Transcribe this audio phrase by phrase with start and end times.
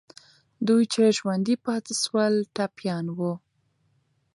[0.67, 3.33] دوی چې ژوندي پاتې سول، ټپیان وو.